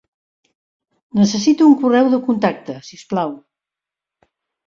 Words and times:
Necessito 1.19 1.67
un 1.71 1.75
correu 1.83 2.09
de 2.15 2.21
contacte, 2.29 2.77
si 2.87 2.99
us 3.01 3.05
plau. 3.13 3.37